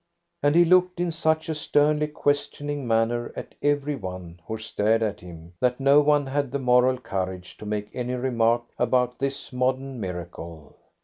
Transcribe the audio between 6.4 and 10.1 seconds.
the moral courage to make any remark about this modern